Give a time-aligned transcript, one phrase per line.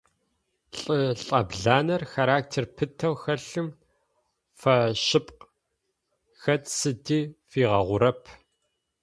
[0.79, 3.67] Лӏы лӏэбланэр характер пытэу хэлъым
[4.59, 5.43] фэшъыпкъ–
[6.41, 8.21] хэт сыди фигъэгъурэп.